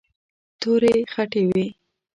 تورې 0.59 0.93
خټې 1.11 1.43
وې. 1.49 1.65